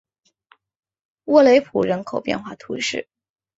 [1.25, 3.07] 沃雷普人口变化图示